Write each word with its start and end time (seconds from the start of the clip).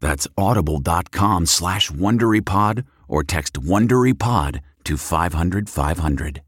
That's 0.00 0.26
audible.com 0.36 1.46
slash 1.46 1.90
WonderyPod 1.90 2.84
or 3.08 3.22
text 3.24 3.54
WonderyPod 3.54 4.60
to 4.84 4.96
500 4.96 5.68
500. 5.68 6.42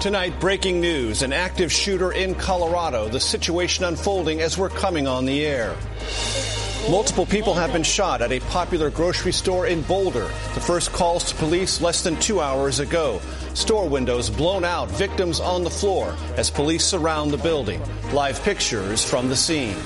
Tonight, 0.00 0.38
breaking 0.38 0.80
news. 0.80 1.22
An 1.22 1.32
active 1.32 1.72
shooter 1.72 2.12
in 2.12 2.34
Colorado. 2.34 3.08
The 3.08 3.18
situation 3.20 3.84
unfolding 3.84 4.40
as 4.40 4.58
we're 4.58 4.68
coming 4.68 5.06
on 5.08 5.24
the 5.24 5.44
air. 5.44 5.76
Multiple 6.88 7.26
people 7.26 7.54
have 7.54 7.72
been 7.72 7.82
shot 7.82 8.22
at 8.22 8.30
a 8.30 8.38
popular 8.38 8.90
grocery 8.90 9.32
store 9.32 9.66
in 9.66 9.82
Boulder. 9.82 10.26
The 10.54 10.60
first 10.60 10.92
calls 10.92 11.24
to 11.24 11.34
police 11.34 11.80
less 11.80 12.04
than 12.04 12.14
two 12.20 12.40
hours 12.40 12.78
ago. 12.78 13.20
Store 13.54 13.88
windows 13.88 14.30
blown 14.30 14.64
out, 14.64 14.88
victims 14.92 15.40
on 15.40 15.64
the 15.64 15.70
floor 15.70 16.14
as 16.36 16.48
police 16.50 16.84
surround 16.84 17.32
the 17.32 17.38
building. 17.38 17.82
Live 18.12 18.40
pictures 18.44 19.04
from 19.04 19.28
the 19.28 19.34
scene. 19.34 19.76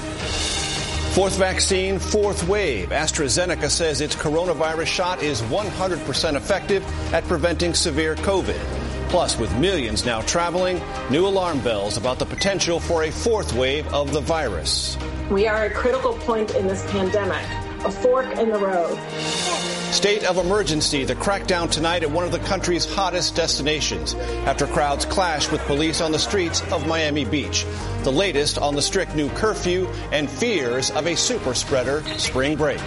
Fourth 1.10 1.37
vaccine, 1.37 1.98
fourth 1.98 2.47
wave. 2.47 2.91
AstraZeneca 2.91 3.69
says 3.69 4.00
its 4.00 4.15
coronavirus 4.15 4.87
shot 4.87 5.22
is 5.25 5.43
100% 5.43 6.37
effective 6.37 6.84
at 7.12 7.25
preventing 7.25 7.75
severe 7.75 8.15
COVID. 8.15 8.60
Plus, 9.09 9.37
with 9.37 9.53
millions 9.59 10.06
now 10.06 10.21
traveling, 10.21 10.81
new 11.10 11.26
alarm 11.26 11.59
bells 11.62 11.97
about 11.97 12.21
the 12.21 12.26
potential 12.26 12.78
for 12.78 13.03
a 13.03 13.10
fourth 13.10 13.53
wave 13.54 13.93
of 13.93 14.12
the 14.12 14.21
virus. 14.21 14.97
We 15.31 15.48
are 15.48 15.65
at 15.65 15.72
a 15.72 15.75
critical 15.75 16.12
point 16.12 16.54
in 16.54 16.69
this 16.69 16.88
pandemic, 16.93 17.44
a 17.84 17.91
fork 17.91 18.27
in 18.38 18.50
the 18.50 18.59
road. 18.60 19.79
State 19.90 20.24
of 20.24 20.38
emergency, 20.38 21.04
the 21.04 21.16
crackdown 21.16 21.68
tonight 21.68 22.04
at 22.04 22.10
one 22.10 22.24
of 22.24 22.30
the 22.30 22.38
country's 22.38 22.90
hottest 22.90 23.34
destinations 23.34 24.14
after 24.46 24.64
crowds 24.66 25.04
clash 25.04 25.50
with 25.50 25.60
police 25.62 26.00
on 26.00 26.12
the 26.12 26.18
streets 26.18 26.62
of 26.72 26.86
Miami 26.86 27.24
Beach. 27.24 27.66
The 28.04 28.12
latest 28.12 28.56
on 28.56 28.76
the 28.76 28.82
strict 28.82 29.16
new 29.16 29.28
curfew 29.30 29.88
and 30.12 30.30
fears 30.30 30.92
of 30.92 31.08
a 31.08 31.16
super 31.16 31.54
spreader 31.54 32.04
spring 32.18 32.56
break. 32.56 32.80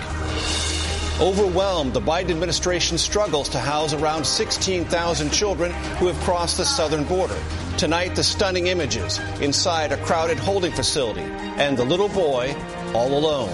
Overwhelmed, 1.20 1.94
the 1.94 2.02
Biden 2.02 2.32
administration 2.32 2.98
struggles 2.98 3.50
to 3.50 3.60
house 3.60 3.94
around 3.94 4.26
16,000 4.26 5.30
children 5.30 5.72
who 6.00 6.08
have 6.08 6.20
crossed 6.22 6.58
the 6.58 6.66
southern 6.66 7.04
border. 7.04 7.38
Tonight, 7.78 8.16
the 8.16 8.24
stunning 8.24 8.68
images 8.68 9.20
inside 9.42 9.92
a 9.92 9.98
crowded 10.06 10.40
holding 10.40 10.72
facility 10.72 11.22
and 11.22 11.78
the 11.78 11.84
little 11.84 12.10
boy 12.10 12.56
all 12.96 13.16
alone. 13.16 13.54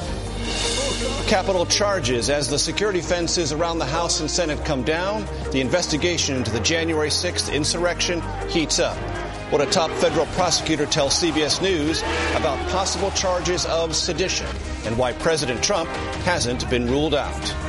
Capital 1.28 1.66
charges 1.66 2.30
as 2.30 2.50
the 2.50 2.60
security 2.60 3.00
fences 3.00 3.54
around 3.54 3.80
the 3.80 3.86
House 3.86 4.20
and 4.20 4.30
Senate 4.30 4.64
come 4.66 4.84
down. 4.84 5.26
The 5.52 5.62
investigation 5.62 6.36
into 6.36 6.52
the 6.52 6.60
January 6.60 7.10
6th 7.10 7.54
insurrection 7.54 8.22
heats 8.50 8.80
up. 8.80 8.98
What 9.50 9.62
a 9.62 9.66
top 9.68 9.92
federal 9.92 10.26
prosecutor 10.28 10.86
tells 10.86 11.14
CBS 11.14 11.62
News 11.62 12.02
about 12.36 12.60
possible 12.70 13.12
charges 13.12 13.66
of 13.66 13.96
sedition 13.96 14.48
and 14.84 14.98
why 14.98 15.14
President 15.14 15.64
Trump 15.64 15.90
hasn't 16.26 16.70
been 16.70 16.86
ruled 16.86 17.16
out. 17.16 17.69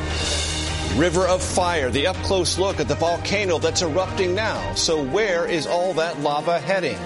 River 0.96 1.26
of 1.26 1.40
Fire, 1.40 1.88
the 1.90 2.08
up 2.08 2.16
close 2.16 2.58
look 2.58 2.80
at 2.80 2.88
the 2.88 2.96
volcano 2.96 3.58
that's 3.58 3.82
erupting 3.82 4.34
now. 4.34 4.74
So, 4.74 5.02
where 5.02 5.46
is 5.46 5.66
all 5.66 5.94
that 5.94 6.18
lava 6.20 6.58
heading? 6.58 6.98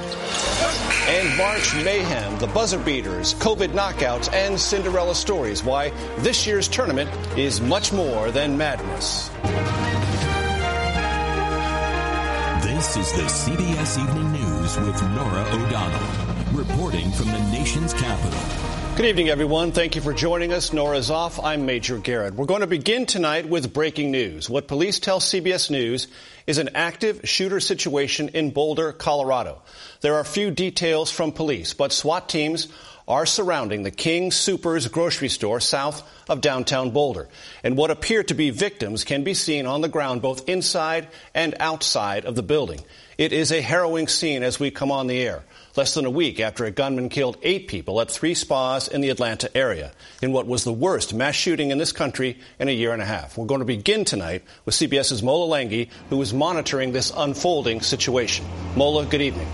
And 1.07 1.37
March 1.37 1.75
Mayhem, 1.85 2.39
the 2.39 2.47
buzzer 2.47 2.79
beaters, 2.79 3.35
COVID 3.35 3.69
knockouts, 3.69 4.33
and 4.33 4.59
Cinderella 4.59 5.15
stories. 5.15 5.63
Why 5.63 5.91
this 6.19 6.47
year's 6.47 6.67
tournament 6.67 7.11
is 7.37 7.61
much 7.61 7.93
more 7.93 8.31
than 8.31 8.57
madness. 8.57 9.29
This 12.65 12.97
is 12.97 13.13
the 13.13 13.23
CBS 13.23 14.03
Evening 14.03 14.33
News 14.33 14.79
with 14.79 15.03
Norah 15.11 15.47
O'Donnell, 15.53 16.55
reporting 16.55 17.11
from 17.13 17.27
the 17.27 17.51
nation's 17.53 17.93
capital. 17.93 18.74
Good 18.97 19.07
evening, 19.07 19.29
everyone. 19.29 19.73
Thank 19.73 19.97
you 19.97 20.03
for 20.03 20.13
joining 20.13 20.53
us. 20.53 20.73
Norah's 20.73 21.11
off. 21.11 21.43
I'm 21.43 21.67
Major 21.67 21.99
Garrett. 21.99 22.35
We're 22.35 22.47
going 22.47 22.61
to 22.61 22.69
begin 22.69 23.07
tonight 23.07 23.49
with 23.49 23.73
breaking 23.73 24.13
news. 24.13 24.49
What 24.49 24.69
police 24.69 25.01
tell 25.01 25.19
CBS 25.19 25.69
News 25.69 26.07
is 26.47 26.59
an 26.59 26.71
active 26.77 27.23
shooter 27.25 27.59
situation 27.59 28.29
in 28.29 28.53
Boulder, 28.53 28.93
Colorado. 28.93 29.61
There 30.01 30.15
are 30.15 30.23
few 30.23 30.53
details 30.53 31.11
from 31.11 31.33
police, 31.33 31.75
but 31.75 31.91
SWAT 31.91 32.29
teams 32.29 32.69
are 33.07 33.27
surrounding 33.27 33.83
the 33.83 33.91
King 33.91 34.31
Soopers 34.31 34.91
grocery 34.91 35.29
store 35.29 35.61
south 35.61 36.03
of 36.29 36.41
downtown 36.41 36.91
Boulder. 36.91 37.29
And 37.63 37.77
what 37.77 37.91
appear 37.91 38.23
to 38.25 38.35
be 38.35 38.51
victims 38.51 39.05
can 39.05 39.25
be 39.25 39.35
seen 39.35 39.67
on 39.67 39.81
the 39.81 39.89
ground 39.89 40.23
both 40.23 40.49
inside 40.49 41.09
and 41.35 41.55
outside 41.61 42.25
of 42.25 42.35
the 42.35 42.43
building. 42.43 42.81
It 43.19 43.33
is 43.33 43.53
a 43.53 43.61
harrowing 43.61 44.09
scene 44.09 44.43
as 44.43 44.59
we 44.59 44.71
come 44.71 44.91
on 44.91 45.07
the 45.07 45.21
air 45.21 45.45
less 45.77 45.95
than 45.95 46.05
a 46.05 46.11
week 46.11 46.41
after 46.41 46.65
a 46.65 46.71
gunman 46.71 47.09
killed 47.09 47.37
eight 47.43 47.69
people 47.69 48.01
at 48.01 48.11
three 48.11 48.35
spas 48.35 48.89
in 48.89 49.01
the 49.01 49.11
Atlanta 49.11 49.55
area 49.57 49.93
in 50.23 50.33
what 50.33 50.47
was 50.47 50.65
the 50.65 50.73
worst 50.73 51.13
mass 51.15 51.35
shooting 51.35 51.71
in 51.71 51.79
this 51.79 51.93
country 51.93 52.39
in 52.59 52.69
a 52.69 52.73
year 52.73 52.93
and 52.93 53.03
a 53.03 53.07
half. 53.07 53.37
We're 53.37 53.47
going 53.47 53.61
to 53.61 53.65
begin 53.65 54.05
tonight 54.05 54.43
with 54.65 54.75
CBS's 54.75 55.23
Mola 55.23 55.57
Lenghi, 55.57 55.89
who 56.11 56.21
is 56.23 56.33
monitoring 56.33 56.93
this 56.93 57.13
unfolding 57.15 57.81
situation. 57.81 58.47
Mola, 58.77 59.07
good 59.07 59.23
evening. 59.23 59.49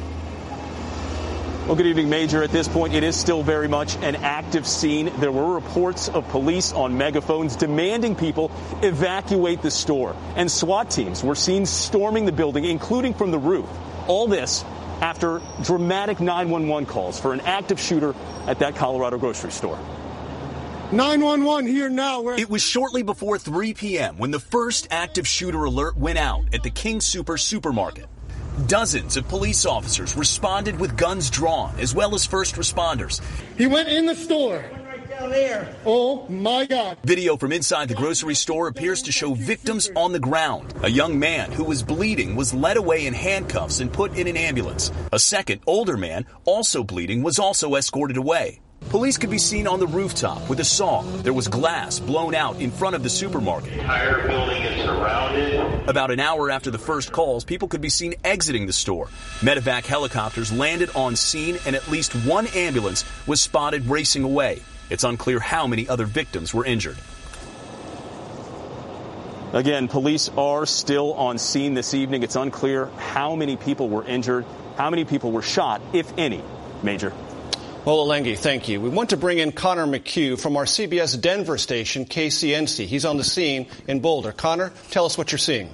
Well, 1.70 1.76
good 1.76 1.86
evening, 1.86 2.10
Major. 2.10 2.42
At 2.42 2.50
this 2.50 2.66
point, 2.66 2.94
it 2.94 3.04
is 3.04 3.14
still 3.14 3.44
very 3.44 3.68
much 3.68 3.94
an 3.98 4.16
active 4.16 4.66
scene. 4.66 5.12
There 5.20 5.30
were 5.30 5.54
reports 5.54 6.08
of 6.08 6.26
police 6.30 6.72
on 6.72 6.98
megaphones 6.98 7.54
demanding 7.54 8.16
people 8.16 8.50
evacuate 8.82 9.62
the 9.62 9.70
store. 9.70 10.16
And 10.34 10.50
SWAT 10.50 10.90
teams 10.90 11.22
were 11.22 11.36
seen 11.36 11.64
storming 11.64 12.26
the 12.26 12.32
building, 12.32 12.64
including 12.64 13.14
from 13.14 13.30
the 13.30 13.38
roof. 13.38 13.68
All 14.08 14.26
this 14.26 14.64
after 15.00 15.40
dramatic 15.62 16.18
911 16.18 16.86
calls 16.86 17.20
for 17.20 17.32
an 17.32 17.40
active 17.42 17.78
shooter 17.78 18.16
at 18.48 18.58
that 18.58 18.74
Colorado 18.74 19.16
grocery 19.16 19.52
store. 19.52 19.78
911 20.90 21.70
here 21.70 21.88
now. 21.88 22.20
We're- 22.20 22.42
it 22.42 22.50
was 22.50 22.62
shortly 22.62 23.04
before 23.04 23.38
3 23.38 23.74
p.m. 23.74 24.18
when 24.18 24.32
the 24.32 24.40
first 24.40 24.88
active 24.90 25.28
shooter 25.28 25.62
alert 25.62 25.96
went 25.96 26.18
out 26.18 26.46
at 26.52 26.64
the 26.64 26.70
King 26.70 26.98
Soopers 26.98 27.42
supermarket. 27.42 28.06
Dozens 28.66 29.16
of 29.16 29.26
police 29.28 29.64
officers 29.64 30.16
responded 30.16 30.78
with 30.78 30.96
guns 30.96 31.30
drawn, 31.30 31.74
as 31.78 31.94
well 31.94 32.14
as 32.14 32.26
first 32.26 32.56
responders. 32.56 33.20
He 33.56 33.66
went 33.66 33.88
in 33.88 34.06
the 34.06 34.14
store. 34.14 34.64
down 35.08 35.30
there. 35.30 35.74
Oh 35.86 36.26
my 36.28 36.66
God. 36.66 36.98
Video 37.04 37.36
from 37.36 37.52
inside 37.52 37.88
the 37.88 37.94
grocery 37.94 38.34
store 38.34 38.68
appears 38.68 39.02
to 39.02 39.12
show 39.12 39.34
victims 39.34 39.90
on 39.96 40.12
the 40.12 40.20
ground. 40.20 40.74
A 40.82 40.90
young 40.90 41.18
man 41.18 41.50
who 41.52 41.64
was 41.64 41.82
bleeding 41.82 42.36
was 42.36 42.54
led 42.54 42.76
away 42.76 43.06
in 43.06 43.14
handcuffs 43.14 43.80
and 43.80 43.92
put 43.92 44.16
in 44.16 44.26
an 44.26 44.36
ambulance. 44.36 44.90
A 45.12 45.18
second, 45.18 45.60
older 45.66 45.96
man, 45.96 46.26
also 46.44 46.82
bleeding, 46.84 47.22
was 47.22 47.38
also 47.38 47.74
escorted 47.76 48.16
away. 48.16 48.60
Police 48.88 49.18
could 49.18 49.30
be 49.30 49.38
seen 49.38 49.68
on 49.68 49.78
the 49.78 49.86
rooftop 49.86 50.48
with 50.48 50.58
a 50.58 50.64
saw. 50.64 51.02
There 51.02 51.32
was 51.32 51.46
glass 51.46 52.00
blown 52.00 52.34
out 52.34 52.60
in 52.60 52.70
front 52.72 52.96
of 52.96 53.02
the 53.04 53.10
supermarket. 53.10 53.74
The 53.74 53.80
entire 53.80 54.26
building 54.26 54.62
is 54.62 54.84
surrounded. 54.84 55.88
About 55.88 56.10
an 56.10 56.18
hour 56.18 56.50
after 56.50 56.72
the 56.72 56.78
first 56.78 57.12
calls, 57.12 57.44
people 57.44 57.68
could 57.68 57.80
be 57.80 57.88
seen 57.88 58.14
exiting 58.24 58.66
the 58.66 58.72
store. 58.72 59.06
Medevac 59.40 59.84
helicopters 59.84 60.50
landed 60.50 60.90
on 60.96 61.14
scene 61.14 61.58
and 61.66 61.76
at 61.76 61.88
least 61.88 62.14
one 62.26 62.48
ambulance 62.48 63.04
was 63.28 63.40
spotted 63.40 63.86
racing 63.86 64.24
away. 64.24 64.60
It's 64.88 65.04
unclear 65.04 65.38
how 65.38 65.68
many 65.68 65.88
other 65.88 66.06
victims 66.06 66.52
were 66.52 66.64
injured. 66.64 66.96
Again, 69.52 69.86
police 69.88 70.28
are 70.36 70.66
still 70.66 71.14
on 71.14 71.38
scene 71.38 71.74
this 71.74 71.94
evening. 71.94 72.22
It's 72.22 72.36
unclear 72.36 72.86
how 72.86 73.36
many 73.36 73.56
people 73.56 73.88
were 73.88 74.04
injured, 74.04 74.46
how 74.76 74.90
many 74.90 75.04
people 75.04 75.32
were 75.32 75.42
shot, 75.42 75.80
if 75.92 76.12
any. 76.18 76.42
Major. 76.82 77.12
Mola 77.86 78.14
Lenghi, 78.14 78.36
thank 78.36 78.68
you. 78.68 78.78
We 78.78 78.90
want 78.90 79.10
to 79.10 79.16
bring 79.16 79.38
in 79.38 79.52
Connor 79.52 79.86
McHugh 79.86 80.38
from 80.38 80.58
our 80.58 80.66
CBS 80.66 81.18
Denver 81.18 81.56
station, 81.56 82.04
KCNC. 82.04 82.84
He's 82.84 83.06
on 83.06 83.16
the 83.16 83.24
scene 83.24 83.68
in 83.88 84.00
Boulder. 84.00 84.32
Connor, 84.32 84.70
tell 84.90 85.06
us 85.06 85.16
what 85.16 85.32
you're 85.32 85.38
seeing. 85.38 85.70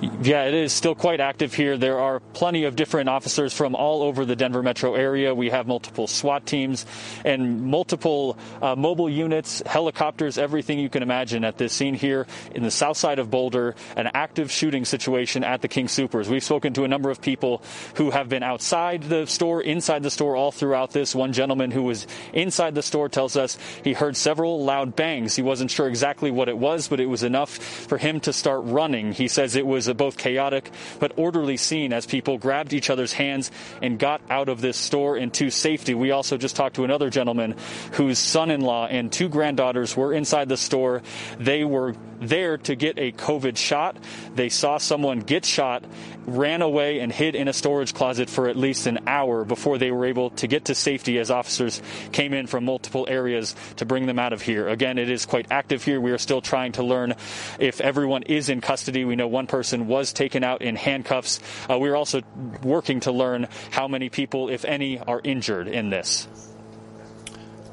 Yeah, 0.00 0.44
it 0.44 0.54
is 0.54 0.72
still 0.72 0.94
quite 0.94 1.20
active 1.20 1.52
here. 1.52 1.76
There 1.76 1.98
are 1.98 2.20
plenty 2.20 2.64
of 2.64 2.74
different 2.74 3.10
officers 3.10 3.52
from 3.52 3.74
all 3.74 4.02
over 4.02 4.24
the 4.24 4.34
Denver 4.34 4.62
metro 4.62 4.94
area. 4.94 5.34
We 5.34 5.50
have 5.50 5.66
multiple 5.66 6.06
SWAT 6.06 6.46
teams 6.46 6.86
and 7.22 7.66
multiple 7.66 8.38
uh, 8.62 8.74
mobile 8.76 9.10
units, 9.10 9.62
helicopters, 9.66 10.38
everything 10.38 10.78
you 10.78 10.88
can 10.88 11.02
imagine 11.02 11.44
at 11.44 11.58
this 11.58 11.74
scene 11.74 11.92
here 11.92 12.26
in 12.54 12.62
the 12.62 12.70
south 12.70 12.96
side 12.96 13.18
of 13.18 13.30
Boulder, 13.30 13.74
an 13.94 14.08
active 14.14 14.50
shooting 14.50 14.86
situation 14.86 15.44
at 15.44 15.60
the 15.60 15.68
King 15.68 15.86
Soopers. 15.86 16.28
We've 16.28 16.42
spoken 16.42 16.72
to 16.74 16.84
a 16.84 16.88
number 16.88 17.10
of 17.10 17.20
people 17.20 17.62
who 17.96 18.10
have 18.10 18.30
been 18.30 18.42
outside 18.42 19.02
the 19.02 19.26
store, 19.26 19.60
inside 19.60 20.02
the 20.02 20.10
store, 20.10 20.34
all 20.34 20.50
throughout 20.50 20.92
this. 20.92 21.14
One 21.14 21.34
gentleman 21.34 21.70
who 21.70 21.82
was 21.82 22.06
inside 22.32 22.74
the 22.74 22.82
store 22.82 23.10
tells 23.10 23.36
us 23.36 23.58
he 23.84 23.92
heard 23.92 24.16
several 24.16 24.64
loud 24.64 24.96
bangs. 24.96 25.36
He 25.36 25.42
wasn't 25.42 25.70
sure 25.70 25.88
exactly 25.88 26.30
what 26.30 26.48
it 26.48 26.56
was, 26.56 26.88
but 26.88 27.00
it 27.00 27.06
was 27.06 27.22
enough 27.22 27.50
for 27.50 27.98
him 27.98 28.18
to 28.20 28.32
start 28.32 28.62
running. 28.64 29.12
He 29.12 29.28
says 29.28 29.56
it 29.56 29.66
was 29.66 29.89
a 29.90 29.94
both 29.94 30.16
chaotic 30.16 30.70
but 30.98 31.12
orderly 31.16 31.58
scene 31.58 31.92
as 31.92 32.06
people 32.06 32.38
grabbed 32.38 32.72
each 32.72 32.88
other's 32.88 33.12
hands 33.12 33.50
and 33.82 33.98
got 33.98 34.22
out 34.30 34.48
of 34.48 34.62
this 34.62 34.78
store 34.78 35.16
into 35.16 35.50
safety. 35.50 35.94
We 35.94 36.10
also 36.10 36.38
just 36.38 36.56
talked 36.56 36.76
to 36.76 36.84
another 36.84 37.10
gentleman 37.10 37.56
whose 37.92 38.18
son 38.18 38.50
in 38.50 38.62
law 38.62 38.86
and 38.86 39.12
two 39.12 39.28
granddaughters 39.28 39.96
were 39.96 40.12
inside 40.12 40.48
the 40.48 40.56
store. 40.56 41.02
They 41.38 41.64
were 41.64 41.94
there 42.20 42.58
to 42.58 42.74
get 42.74 42.98
a 42.98 43.12
COVID 43.12 43.56
shot. 43.56 43.96
They 44.34 44.50
saw 44.50 44.78
someone 44.78 45.20
get 45.20 45.44
shot, 45.44 45.84
ran 46.26 46.62
away, 46.62 47.00
and 47.00 47.10
hid 47.10 47.34
in 47.34 47.48
a 47.48 47.52
storage 47.52 47.94
closet 47.94 48.28
for 48.28 48.48
at 48.48 48.56
least 48.56 48.86
an 48.86 49.00
hour 49.06 49.44
before 49.44 49.78
they 49.78 49.90
were 49.90 50.04
able 50.04 50.30
to 50.30 50.46
get 50.46 50.66
to 50.66 50.74
safety 50.74 51.18
as 51.18 51.30
officers 51.30 51.80
came 52.12 52.34
in 52.34 52.46
from 52.46 52.64
multiple 52.64 53.06
areas 53.08 53.56
to 53.76 53.86
bring 53.86 54.06
them 54.06 54.18
out 54.18 54.32
of 54.32 54.42
here. 54.42 54.68
Again, 54.68 54.98
it 54.98 55.10
is 55.10 55.24
quite 55.24 55.46
active 55.50 55.82
here. 55.82 56.00
We 56.00 56.12
are 56.12 56.18
still 56.18 56.42
trying 56.42 56.72
to 56.72 56.82
learn 56.82 57.14
if 57.58 57.80
everyone 57.80 58.24
is 58.24 58.48
in 58.48 58.60
custody. 58.60 59.04
We 59.04 59.16
know 59.16 59.28
one 59.28 59.46
person 59.46 59.79
was 59.86 60.12
taken 60.12 60.44
out 60.44 60.62
in 60.62 60.76
handcuffs. 60.76 61.40
Uh, 61.68 61.78
we're 61.78 61.96
also 61.96 62.22
working 62.62 63.00
to 63.00 63.12
learn 63.12 63.48
how 63.70 63.88
many 63.88 64.08
people, 64.08 64.48
if 64.48 64.64
any, 64.64 64.98
are 64.98 65.20
injured 65.22 65.68
in 65.68 65.90
this. 65.90 66.28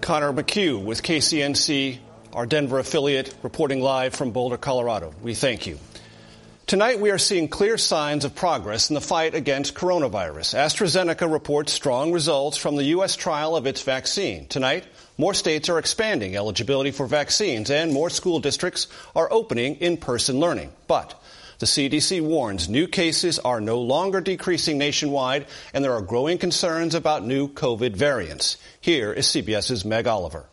Connor 0.01 0.31
McHugh 0.31 0.83
with 0.83 1.03
KCNC 1.03 1.99
our 2.37 2.45
Denver 2.45 2.77
affiliate, 2.77 3.33
reporting 3.41 3.81
live 3.81 4.13
from 4.13 4.29
Boulder, 4.29 4.57
Colorado. 4.57 5.11
We 5.23 5.33
thank 5.33 5.65
you. 5.65 5.79
Tonight, 6.67 6.99
we 6.99 7.09
are 7.09 7.17
seeing 7.17 7.47
clear 7.47 7.79
signs 7.79 8.25
of 8.25 8.35
progress 8.35 8.91
in 8.91 8.93
the 8.93 9.01
fight 9.01 9.33
against 9.33 9.73
coronavirus. 9.73 10.53
AstraZeneca 10.53 11.31
reports 11.31 11.71
strong 11.71 12.11
results 12.11 12.55
from 12.55 12.75
the 12.75 12.83
U.S. 12.83 13.15
trial 13.15 13.55
of 13.55 13.65
its 13.65 13.81
vaccine. 13.81 14.45
Tonight, 14.47 14.85
more 15.17 15.33
states 15.33 15.67
are 15.67 15.79
expanding 15.79 16.35
eligibility 16.35 16.91
for 16.91 17.07
vaccines 17.07 17.71
and 17.71 17.91
more 17.91 18.11
school 18.11 18.39
districts 18.39 18.87
are 19.15 19.31
opening 19.31 19.77
in-person 19.77 20.39
learning. 20.39 20.71
But 20.87 21.19
the 21.59 21.65
CDC 21.65 22.21
warns 22.21 22.69
new 22.69 22.87
cases 22.87 23.39
are 23.39 23.59
no 23.59 23.79
longer 23.79 24.21
decreasing 24.21 24.77
nationwide 24.77 25.47
and 25.73 25.83
there 25.83 25.93
are 25.93 26.01
growing 26.01 26.37
concerns 26.37 26.95
about 26.95 27.25
new 27.25 27.47
COVID 27.47 27.95
variants. 27.95 28.57
Here 28.79 29.11
is 29.11 29.27
CBS's 29.27 29.83
Meg 29.83 30.07
Oliver. 30.07 30.45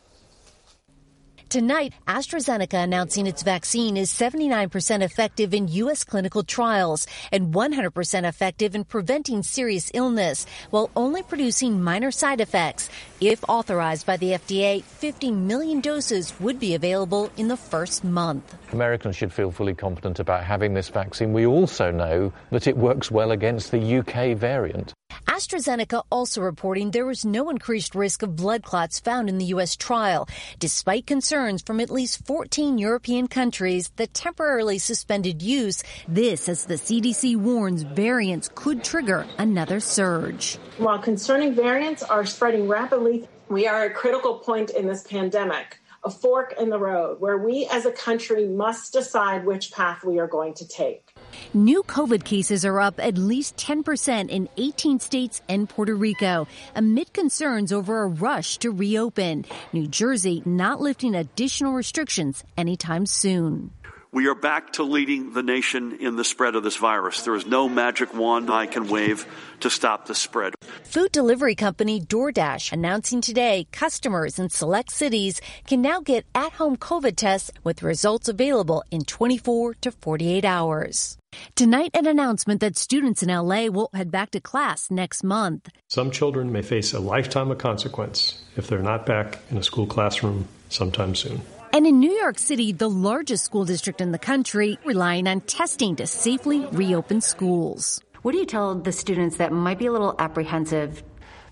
Tonight, 1.54 1.94
AstraZeneca 2.08 2.82
announcing 2.82 3.28
its 3.28 3.44
vaccine 3.44 3.96
is 3.96 4.10
79% 4.10 5.02
effective 5.02 5.54
in 5.54 5.68
U.S. 5.68 6.02
clinical 6.02 6.42
trials 6.42 7.06
and 7.30 7.54
100% 7.54 8.24
effective 8.28 8.74
in 8.74 8.82
preventing 8.82 9.44
serious 9.44 9.88
illness 9.94 10.46
while 10.70 10.90
only 10.96 11.22
producing 11.22 11.80
minor 11.80 12.10
side 12.10 12.40
effects. 12.40 12.90
If 13.26 13.42
authorized 13.48 14.04
by 14.04 14.18
the 14.18 14.32
FDA, 14.32 14.82
50 14.82 15.30
million 15.30 15.80
doses 15.80 16.38
would 16.40 16.60
be 16.60 16.74
available 16.74 17.30
in 17.38 17.48
the 17.48 17.56
first 17.56 18.04
month. 18.04 18.54
Americans 18.70 19.16
should 19.16 19.32
feel 19.32 19.50
fully 19.50 19.72
confident 19.72 20.18
about 20.20 20.44
having 20.44 20.74
this 20.74 20.90
vaccine. 20.90 21.32
We 21.32 21.46
also 21.46 21.90
know 21.90 22.34
that 22.50 22.66
it 22.66 22.76
works 22.76 23.10
well 23.10 23.30
against 23.30 23.70
the 23.70 23.96
UK 24.00 24.36
variant. 24.36 24.92
AstraZeneca 25.26 26.02
also 26.10 26.40
reporting 26.42 26.90
there 26.90 27.06
was 27.06 27.24
no 27.24 27.48
increased 27.48 27.94
risk 27.94 28.22
of 28.22 28.36
blood 28.36 28.62
clots 28.62 29.00
found 29.00 29.28
in 29.28 29.38
the 29.38 29.46
U.S. 29.46 29.74
trial, 29.74 30.28
despite 30.58 31.06
concerns 31.06 31.62
from 31.62 31.80
at 31.80 31.90
least 31.90 32.26
14 32.26 32.78
European 32.78 33.26
countries 33.26 33.90
that 33.96 34.14
temporarily 34.14 34.78
suspended 34.78 35.42
use. 35.42 35.82
This 36.06 36.48
as 36.48 36.66
the 36.66 36.74
CDC 36.74 37.36
warns 37.36 37.82
variants 37.82 38.50
could 38.54 38.84
trigger 38.84 39.26
another 39.38 39.80
surge. 39.80 40.58
While 40.78 40.98
concerning 40.98 41.54
variants 41.54 42.02
are 42.02 42.26
spreading 42.26 42.68
rapidly, 42.68 43.13
we 43.48 43.66
are 43.66 43.84
a 43.84 43.90
critical 43.90 44.38
point 44.38 44.70
in 44.70 44.86
this 44.86 45.02
pandemic 45.02 45.80
a 46.04 46.10
fork 46.10 46.54
in 46.60 46.68
the 46.68 46.78
road 46.78 47.18
where 47.18 47.38
we 47.38 47.66
as 47.72 47.86
a 47.86 47.90
country 47.90 48.46
must 48.46 48.92
decide 48.92 49.46
which 49.46 49.72
path 49.72 50.04
we 50.04 50.18
are 50.18 50.26
going 50.26 50.52
to 50.52 50.68
take. 50.68 51.14
New 51.54 51.82
COVID 51.84 52.24
cases 52.24 52.64
are 52.64 52.78
up 52.78 53.00
at 53.00 53.16
least 53.16 53.56
10% 53.56 54.28
in 54.28 54.48
18 54.56 55.00
states 55.00 55.40
and 55.48 55.68
Puerto 55.68 55.94
Rico 55.94 56.46
amid 56.74 57.12
concerns 57.12 57.72
over 57.72 58.02
a 58.02 58.08
rush 58.08 58.58
to 58.58 58.70
reopen. 58.70 59.46
New 59.72 59.86
Jersey 59.86 60.42
not 60.44 60.80
lifting 60.80 61.14
additional 61.14 61.72
restrictions 61.72 62.44
anytime 62.56 63.06
soon. 63.06 63.70
We 64.14 64.28
are 64.28 64.36
back 64.36 64.74
to 64.74 64.84
leading 64.84 65.32
the 65.32 65.42
nation 65.42 65.98
in 65.98 66.14
the 66.14 66.22
spread 66.22 66.54
of 66.54 66.62
this 66.62 66.76
virus. 66.76 67.22
There 67.22 67.34
is 67.34 67.46
no 67.46 67.68
magic 67.68 68.14
wand 68.14 68.48
I 68.48 68.66
can 68.66 68.86
wave 68.86 69.26
to 69.58 69.68
stop 69.68 70.06
the 70.06 70.14
spread. 70.14 70.54
Food 70.84 71.10
delivery 71.10 71.56
company 71.56 72.00
DoorDash 72.00 72.70
announcing 72.70 73.20
today 73.20 73.66
customers 73.72 74.38
in 74.38 74.50
select 74.50 74.92
cities 74.92 75.40
can 75.66 75.82
now 75.82 75.98
get 75.98 76.26
at 76.32 76.52
home 76.52 76.76
COVID 76.76 77.16
tests 77.16 77.50
with 77.64 77.82
results 77.82 78.28
available 78.28 78.84
in 78.92 79.02
24 79.04 79.74
to 79.80 79.90
48 79.90 80.44
hours. 80.44 81.18
Tonight, 81.56 81.90
an 81.92 82.06
announcement 82.06 82.60
that 82.60 82.76
students 82.76 83.20
in 83.20 83.30
LA 83.30 83.66
will 83.66 83.90
head 83.94 84.12
back 84.12 84.30
to 84.30 84.40
class 84.40 84.92
next 84.92 85.24
month. 85.24 85.68
Some 85.88 86.12
children 86.12 86.52
may 86.52 86.62
face 86.62 86.94
a 86.94 87.00
lifetime 87.00 87.50
of 87.50 87.58
consequence 87.58 88.44
if 88.54 88.68
they're 88.68 88.78
not 88.78 89.06
back 89.06 89.40
in 89.50 89.58
a 89.58 89.62
school 89.64 89.88
classroom 89.88 90.46
sometime 90.68 91.16
soon. 91.16 91.40
And 91.74 91.88
in 91.88 91.98
New 91.98 92.12
York 92.12 92.38
City, 92.38 92.70
the 92.70 92.88
largest 92.88 93.44
school 93.44 93.64
district 93.64 94.00
in 94.00 94.12
the 94.12 94.18
country, 94.18 94.78
relying 94.84 95.26
on 95.26 95.40
testing 95.40 95.96
to 95.96 96.06
safely 96.06 96.64
reopen 96.66 97.20
schools. 97.20 98.00
What 98.22 98.30
do 98.30 98.38
you 98.38 98.46
tell 98.46 98.76
the 98.76 98.92
students 98.92 99.38
that 99.38 99.50
might 99.50 99.80
be 99.80 99.86
a 99.86 99.90
little 99.90 100.14
apprehensive? 100.20 101.02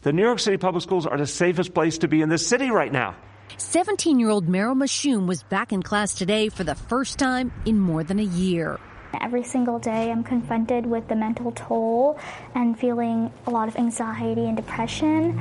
The 0.03 0.13
New 0.13 0.23
York 0.23 0.39
City 0.39 0.59
public 0.59 0.85
schools 0.85 1.07
are 1.07 1.19
the 1.19 1.27
safest 1.27 1.75
place 1.75 1.99
to 1.99 2.07
be 2.07 2.23
in 2.23 2.29
this 2.29 2.47
city 2.47 2.71
right 2.71 2.93
now. 2.93 3.17
17 3.57 4.21
year 4.21 4.31
old 4.31 4.47
Meryl 4.47 4.77
Mashoum 4.77 5.27
was 5.27 5.43
back 5.43 5.73
in 5.73 5.83
class 5.83 6.15
today 6.15 6.49
for 6.49 6.63
the 6.63 6.77
first 6.77 7.19
time 7.19 7.51
in 7.67 7.81
more 7.81 8.05
than 8.05 8.21
a 8.21 8.31
year. 8.39 8.79
Every 9.21 9.43
single 9.43 9.81
day, 9.81 10.13
I'm 10.13 10.23
confronted 10.23 10.87
with 10.87 11.09
the 11.09 11.17
mental 11.17 11.51
toll 11.51 12.17
and 12.55 12.79
feeling 12.79 13.33
a 13.49 13.51
lot 13.51 13.67
of 13.67 13.75
anxiety 13.75 14.45
and 14.45 14.57
depression. 14.57 15.41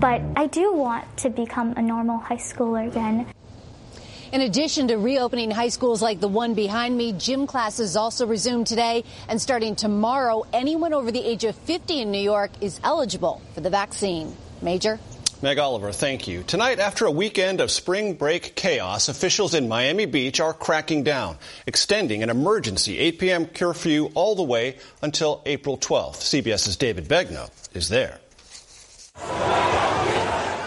But 0.00 0.22
I 0.36 0.46
do 0.46 0.72
want 0.72 1.04
to 1.18 1.28
become 1.28 1.74
a 1.76 1.82
normal 1.82 2.16
high 2.16 2.36
schooler 2.36 2.88
again. 2.88 3.26
In 4.32 4.40
addition 4.40 4.88
to 4.88 4.96
reopening 4.96 5.50
high 5.50 5.68
schools 5.68 6.02
like 6.02 6.20
the 6.20 6.28
one 6.28 6.54
behind 6.54 6.96
me, 6.96 7.12
gym 7.12 7.46
classes 7.46 7.96
also 7.96 8.26
resumed 8.26 8.66
today. 8.66 9.04
And 9.28 9.40
starting 9.40 9.76
tomorrow, 9.76 10.44
anyone 10.52 10.92
over 10.92 11.12
the 11.12 11.24
age 11.24 11.44
of 11.44 11.54
50 11.54 12.00
in 12.00 12.10
New 12.10 12.18
York 12.18 12.50
is 12.60 12.80
eligible 12.82 13.40
for 13.54 13.60
the 13.60 13.70
vaccine. 13.70 14.34
Major? 14.62 14.98
Meg 15.42 15.58
Oliver, 15.58 15.92
thank 15.92 16.26
you. 16.26 16.42
Tonight, 16.42 16.78
after 16.80 17.04
a 17.04 17.10
weekend 17.10 17.60
of 17.60 17.70
spring 17.70 18.14
break 18.14 18.56
chaos, 18.56 19.08
officials 19.08 19.54
in 19.54 19.68
Miami 19.68 20.06
Beach 20.06 20.40
are 20.40 20.54
cracking 20.54 21.04
down, 21.04 21.36
extending 21.66 22.22
an 22.22 22.30
emergency 22.30 22.98
8 22.98 23.18
p.m. 23.18 23.46
curfew 23.46 24.10
all 24.14 24.34
the 24.34 24.42
way 24.42 24.78
until 25.02 25.42
April 25.44 25.76
12th. 25.76 26.16
CBS's 26.16 26.76
David 26.76 27.06
Begnaud 27.06 27.50
is 27.74 27.90
there. 27.90 28.18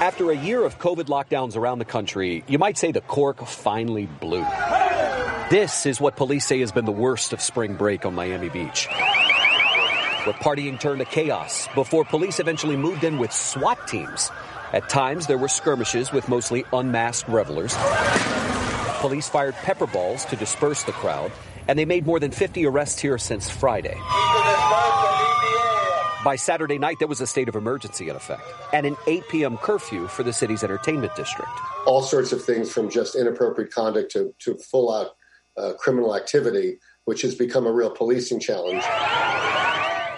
After 0.01 0.31
a 0.31 0.37
year 0.37 0.63
of 0.63 0.79
COVID 0.79 1.07
lockdowns 1.07 1.57
around 1.57 1.79
the 1.79 1.85
country, 1.85 2.45
you 2.47 2.57
might 2.57 2.77
say 2.77 2.93
the 2.93 3.01
cork 3.01 3.45
finally 3.45 4.05
blew. 4.05 4.45
This 5.49 5.85
is 5.85 5.99
what 5.99 6.15
police 6.15 6.45
say 6.45 6.61
has 6.61 6.71
been 6.71 6.85
the 6.85 6.91
worst 6.93 7.33
of 7.33 7.41
spring 7.41 7.75
break 7.75 8.05
on 8.05 8.15
Miami 8.15 8.47
Beach. 8.47 8.87
Where 10.23 10.35
partying 10.35 10.79
turned 10.79 10.99
to 10.99 11.05
chaos 11.05 11.67
before 11.75 12.05
police 12.05 12.39
eventually 12.39 12.77
moved 12.77 13.03
in 13.03 13.17
with 13.17 13.33
SWAT 13.33 13.89
teams. 13.89 14.31
At 14.71 14.87
times, 14.87 15.27
there 15.27 15.37
were 15.37 15.49
skirmishes 15.49 16.13
with 16.13 16.29
mostly 16.29 16.63
unmasked 16.71 17.27
revelers. 17.27 17.75
Police 19.01 19.27
fired 19.27 19.55
pepper 19.55 19.87
balls 19.87 20.23
to 20.25 20.37
disperse 20.37 20.81
the 20.83 20.93
crowd, 20.93 21.33
and 21.67 21.77
they 21.77 21.83
made 21.83 22.05
more 22.05 22.21
than 22.21 22.31
50 22.31 22.65
arrests 22.65 22.99
here 22.99 23.17
since 23.17 23.49
Friday. 23.49 23.97
By 26.23 26.35
Saturday 26.35 26.77
night, 26.77 26.99
there 26.99 27.07
was 27.07 27.21
a 27.21 27.27
state 27.27 27.47
of 27.47 27.55
emergency 27.55 28.09
in 28.09 28.15
effect 28.15 28.43
and 28.73 28.85
an 28.85 28.97
8 29.07 29.29
p.m. 29.29 29.57
curfew 29.57 30.07
for 30.07 30.23
the 30.23 30.33
city's 30.33 30.63
entertainment 30.63 31.15
district. 31.15 31.51
All 31.85 32.01
sorts 32.01 32.33
of 32.33 32.43
things 32.43 32.71
from 32.71 32.89
just 32.89 33.15
inappropriate 33.15 33.71
conduct 33.71 34.11
to, 34.11 34.33
to 34.39 34.55
full 34.55 34.93
out 34.93 35.15
uh, 35.57 35.73
criminal 35.79 36.15
activity, 36.15 36.79
which 37.05 37.21
has 37.21 37.35
become 37.35 37.65
a 37.65 37.71
real 37.71 37.89
policing 37.89 38.41
challenge. 38.41 38.83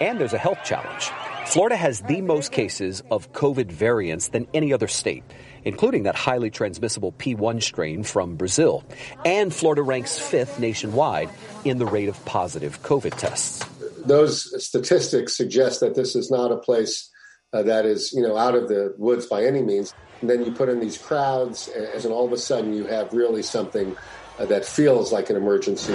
And 0.00 0.18
there's 0.18 0.32
a 0.32 0.38
health 0.38 0.58
challenge. 0.64 1.10
Florida 1.46 1.76
has 1.76 2.00
the 2.02 2.20
most 2.20 2.50
cases 2.50 3.02
of 3.10 3.32
COVID 3.32 3.70
variants 3.70 4.28
than 4.28 4.48
any 4.54 4.72
other 4.72 4.88
state, 4.88 5.22
including 5.64 6.04
that 6.04 6.16
highly 6.16 6.50
transmissible 6.50 7.12
P1 7.12 7.62
strain 7.62 8.02
from 8.02 8.34
Brazil. 8.36 8.84
And 9.24 9.54
Florida 9.54 9.82
ranks 9.82 10.18
fifth 10.18 10.58
nationwide 10.58 11.30
in 11.64 11.78
the 11.78 11.86
rate 11.86 12.08
of 12.08 12.24
positive 12.24 12.82
COVID 12.82 13.16
tests. 13.16 13.62
Those 14.04 14.64
statistics 14.64 15.36
suggest 15.36 15.80
that 15.80 15.94
this 15.94 16.14
is 16.16 16.30
not 16.30 16.50
a 16.52 16.56
place 16.56 17.10
uh, 17.52 17.62
that 17.62 17.84
is, 17.84 18.12
you 18.12 18.22
know, 18.22 18.36
out 18.36 18.54
of 18.54 18.68
the 18.68 18.94
woods 18.96 19.26
by 19.26 19.44
any 19.44 19.62
means. 19.62 19.94
And 20.20 20.30
then 20.30 20.44
you 20.44 20.52
put 20.52 20.68
in 20.68 20.80
these 20.80 20.96
crowds, 20.96 21.68
and 21.68 22.06
all 22.06 22.24
of 22.24 22.32
a 22.32 22.38
sudden 22.38 22.72
you 22.72 22.86
have 22.86 23.12
really 23.12 23.42
something 23.42 23.96
uh, 24.38 24.46
that 24.46 24.64
feels 24.64 25.12
like 25.12 25.30
an 25.30 25.36
emergency. 25.36 25.92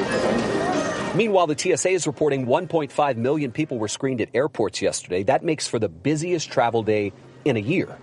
Meanwhile, 1.16 1.48
the 1.48 1.58
TSA 1.58 1.90
is 1.90 2.06
reporting 2.06 2.46
1.5 2.46 3.16
million 3.18 3.52
people 3.52 3.80
were 3.80 3.88
screened 3.88 4.22
at 4.22 4.30
airports 4.34 4.82
yesterday. 4.82 5.24
That 5.24 5.44
makes 5.44 5.68
for 5.68 5.80
the 5.80 5.90
busiest 5.90 6.52
travel 6.52 6.84
day 6.84 7.14
in 7.46 7.58
a 7.58 7.62
year. 7.62 7.98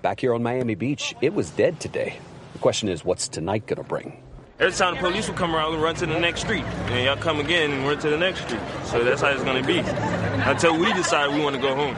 Back 0.00 0.18
here 0.18 0.34
on 0.34 0.42
Miami 0.42 0.74
Beach, 0.74 1.14
it 1.20 1.32
was 1.34 1.50
dead 1.50 1.78
today. 1.78 2.18
The 2.54 2.58
question 2.58 2.88
is, 2.88 3.04
what's 3.04 3.28
tonight 3.28 3.66
going 3.66 3.80
to 3.80 3.88
bring? 3.88 4.21
Every 4.62 4.78
time 4.78 4.94
the 4.94 5.00
police 5.00 5.26
will 5.26 5.34
come 5.34 5.56
around, 5.56 5.72
we 5.72 5.82
run 5.82 5.96
to 5.96 6.06
the 6.06 6.20
next 6.20 6.42
street. 6.42 6.62
And 6.62 7.04
y'all 7.04 7.16
come 7.16 7.40
again 7.40 7.72
and 7.72 7.84
run 7.84 7.98
to 7.98 8.08
the 8.08 8.16
next 8.16 8.42
street. 8.42 8.60
So 8.84 9.02
that's 9.02 9.20
how 9.20 9.30
it's 9.30 9.42
going 9.42 9.60
to 9.60 9.66
be 9.66 9.80
until 9.80 10.78
we 10.78 10.92
decide 10.92 11.34
we 11.34 11.42
want 11.42 11.56
to 11.56 11.60
go 11.60 11.74
home. 11.74 11.96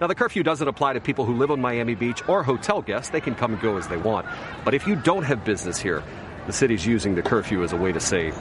Now, 0.00 0.08
the 0.08 0.16
curfew 0.16 0.42
doesn't 0.42 0.66
apply 0.66 0.94
to 0.94 1.00
people 1.00 1.24
who 1.24 1.34
live 1.34 1.52
on 1.52 1.60
Miami 1.60 1.94
Beach 1.94 2.28
or 2.28 2.42
hotel 2.42 2.82
guests. 2.82 3.10
They 3.10 3.20
can 3.20 3.36
come 3.36 3.52
and 3.52 3.62
go 3.62 3.76
as 3.76 3.86
they 3.86 3.96
want. 3.96 4.26
But 4.64 4.74
if 4.74 4.88
you 4.88 4.96
don't 4.96 5.22
have 5.22 5.44
business 5.44 5.78
here, 5.78 6.02
the 6.48 6.52
city's 6.52 6.84
using 6.84 7.14
the 7.14 7.22
curfew 7.22 7.62
as 7.62 7.72
a 7.72 7.76
way 7.76 7.92
to 7.92 8.00
say, 8.00 8.32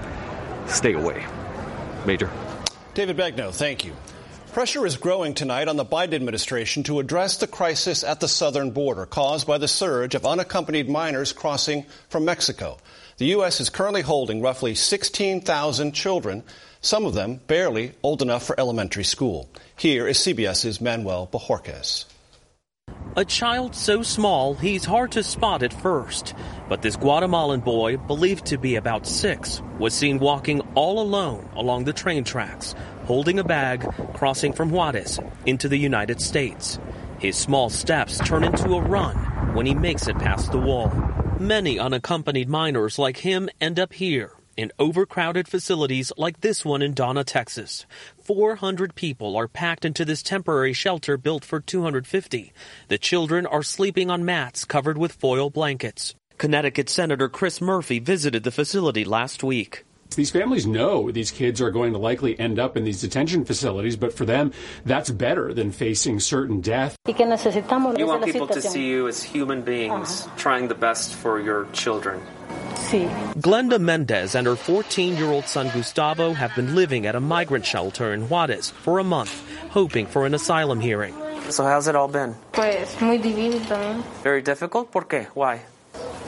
stay 0.66 0.94
away. 0.94 1.24
Major. 2.08 2.32
David 2.96 3.16
Begnaud, 3.16 3.54
thank 3.54 3.86
you. 3.86 3.94
Pressure 4.58 4.88
is 4.88 4.98
growing 4.98 5.36
tonight 5.36 5.68
on 5.68 5.76
the 5.76 5.86
Biden 5.86 6.16
administration 6.16 6.82
to 6.82 7.00
address 7.00 7.38
the 7.38 7.46
crisis 7.46 8.04
at 8.04 8.20
the 8.20 8.28
southern 8.28 8.72
border 8.72 9.06
caused 9.06 9.46
by 9.46 9.60
the 9.60 9.68
surge 9.68 10.16
of 10.16 10.26
unaccompanied 10.26 10.90
minors 10.90 11.32
crossing 11.32 11.86
from 12.10 12.26
Mexico. 12.26 12.80
The 13.18 13.28
U.S. 13.38 13.62
is 13.62 13.70
currently 13.70 14.02
holding 14.02 14.42
roughly 14.42 14.74
16,000 14.74 15.92
children, 15.92 16.42
some 16.82 17.06
of 17.06 17.14
them 17.14 17.40
barely 17.46 17.92
old 18.02 18.24
enough 18.24 18.48
for 18.48 18.60
elementary 18.60 19.04
school. 19.04 19.48
Here 19.76 20.08
is 20.08 20.18
CBS's 20.18 20.82
Manuel 20.82 21.30
Bojorquez. 21.32 22.06
A 23.16 23.26
child 23.26 23.76
so 23.76 24.02
small 24.02 24.56
he's 24.56 24.86
hard 24.86 25.12
to 25.12 25.24
spot 25.24 25.62
at 25.62 25.74
first. 25.74 26.34
But 26.68 26.82
this 26.82 26.96
Guatemalan 26.96 27.62
boy, 27.62 27.98
believed 27.98 28.46
to 28.48 28.58
be 28.58 28.76
about 28.76 29.06
six, 29.06 29.62
was 29.80 29.94
seen 29.94 30.20
walking 30.20 30.62
all 30.76 31.00
alone 31.00 31.50
along 31.56 31.86
the 31.86 31.94
train 31.94 32.24
tracks, 32.24 32.76
holding 33.08 33.40
a 33.40 33.44
bag, 33.44 33.82
crossing 34.14 34.54
from 34.54 34.70
Juarez 34.70 35.20
into 35.46 35.68
the 35.70 35.78
United 35.78 36.22
States. 36.22 36.78
His 37.20 37.36
small 37.36 37.70
steps 37.70 38.20
turn 38.20 38.44
into 38.44 38.76
a 38.76 38.82
run 38.82 39.16
when 39.56 39.66
he 39.66 39.74
makes 39.74 40.08
it 40.08 40.20
past 40.20 40.52
the 40.52 40.60
wall. 40.60 40.92
Many 41.40 41.80
unaccompanied 41.80 42.50
minors 42.50 43.00
like 43.00 43.18
him 43.18 43.50
end 43.60 43.80
up 43.80 43.94
here 43.94 44.34
in 44.58 44.72
overcrowded 44.78 45.48
facilities 45.48 46.12
like 46.18 46.42
this 46.42 46.66
one 46.66 46.82
in 46.82 46.94
Donna, 46.94 47.24
Texas. 47.24 47.86
400 48.24 48.94
people 48.96 49.38
are 49.38 49.48
packed 49.48 49.86
into 49.86 50.04
this 50.04 50.22
temporary 50.22 50.74
shelter 50.74 51.16
built 51.16 51.46
for 51.46 51.62
250. 51.62 52.52
The 52.90 52.98
children 52.98 53.46
are 53.46 53.64
sleeping 53.64 54.10
on 54.10 54.26
mats 54.26 54.66
covered 54.66 54.98
with 54.98 55.14
foil 55.14 55.50
blankets. 55.50 56.14
Connecticut 56.38 56.90
Senator 56.90 57.30
Chris 57.30 57.62
Murphy 57.62 58.00
visited 58.00 58.44
the 58.44 58.52
facility 58.52 59.06
last 59.06 59.44
week. 59.44 59.86
These 60.16 60.32
families 60.32 60.66
know 60.66 61.12
these 61.12 61.32
kids 61.32 61.62
are 61.62 61.72
going 61.72 61.94
to 61.94 62.00
likely 62.00 62.40
end 62.40 62.60
up 62.60 62.78
in 62.78 62.84
these 62.84 63.02
detention 63.02 63.46
facilities, 63.46 63.96
but 63.96 64.14
for 64.14 64.26
them, 64.26 64.52
that's 64.86 65.10
better 65.10 65.54
than 65.54 65.72
facing 65.72 66.20
certain 66.20 66.62
death. 66.62 66.98
You 67.06 67.16
want 67.18 68.26
people 68.26 68.48
to 68.48 68.62
see 68.62 68.88
you 68.88 69.08
as 69.08 69.22
human 69.22 69.62
beings 69.62 70.26
uh-huh. 70.26 70.38
trying 70.38 70.68
the 70.68 70.76
best 70.76 71.14
for 71.16 71.40
your 71.40 71.66
children. 71.74 72.22
Glenda 73.38 73.80
Mendez 73.80 74.34
and 74.36 74.48
her 74.48 74.56
14 74.56 75.18
year 75.18 75.28
old 75.28 75.46
son 75.46 75.70
Gustavo 75.74 76.34
have 76.34 76.56
been 76.56 76.74
living 76.74 77.06
at 77.06 77.16
a 77.16 77.20
migrant 77.20 77.66
shelter 77.66 78.14
in 78.14 78.30
Juarez 78.30 78.70
for 78.70 79.00
a 79.00 79.04
month, 79.04 79.44
hoping 79.70 80.06
for 80.06 80.26
an 80.26 80.34
asylum 80.34 80.80
hearing. 80.80 81.14
So, 81.50 81.64
how's 81.64 81.88
it 81.88 81.96
all 81.96 82.08
been? 82.08 82.36
Pues 82.54 83.00
muy 83.02 83.20
difícil 83.20 83.62
también. 83.68 84.04
Very 84.24 84.42
difficult? 84.42 84.92
¿Por 84.92 85.06
qué? 85.08 85.28
Why? 85.34 85.62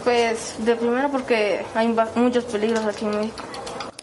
Pues 0.03 0.55
de 0.65 0.75
primero 0.75 1.09
porque 1.09 1.65
hay 1.75 1.88
muchos 2.15 2.45
peligros 2.45 2.86
aquí 2.86 3.05
en 3.05 3.12
México. 3.12 3.43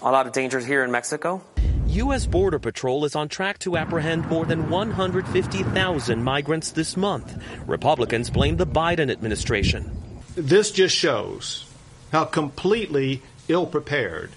A 0.06 0.12
lot 0.12 0.28
of 0.28 0.32
dangers 0.32 0.64
here 0.64 0.84
in 0.84 0.92
Mexico? 0.92 1.42
U.S. 1.88 2.26
Border 2.26 2.60
Patrol 2.60 3.04
is 3.06 3.16
on 3.16 3.28
track 3.28 3.58
to 3.58 3.76
apprehend 3.76 4.24
more 4.28 4.46
than 4.46 4.70
150,000 4.70 6.22
migrants 6.22 6.70
this 6.70 6.96
month. 6.96 7.42
Republicans 7.66 8.30
blame 8.30 8.56
the 8.56 8.68
Biden 8.68 9.10
administration. 9.10 9.90
This 10.36 10.70
just 10.70 10.94
shows 10.94 11.68
how 12.12 12.24
completely 12.24 13.20
ill 13.48 13.66
prepared 13.66 14.30